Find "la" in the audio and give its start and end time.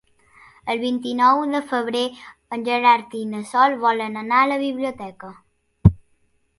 4.55-4.61